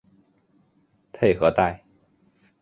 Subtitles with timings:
[1.13, 1.85] 佩和代。